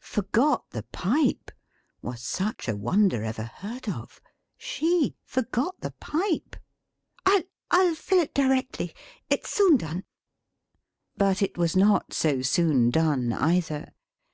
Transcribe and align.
Forgot 0.00 0.70
the 0.70 0.84
Pipe! 0.84 1.50
Was 2.00 2.22
such 2.22 2.66
a 2.66 2.74
wonder 2.74 3.22
ever 3.24 3.42
heard 3.42 3.90
of! 3.90 4.22
She! 4.56 5.14
Forgot 5.22 5.82
the 5.82 5.90
Pipe! 5.90 6.56
"I'll 7.26 7.42
I'll 7.70 7.94
fill 7.94 8.20
it 8.20 8.32
directly. 8.32 8.94
It's 9.28 9.50
soon 9.50 9.76
done." 9.76 10.04
But 11.18 11.42
it 11.42 11.58
was 11.58 11.76
not 11.76 12.14
so 12.14 12.40
soon 12.40 12.88
done, 12.88 13.34
either. 13.34 13.92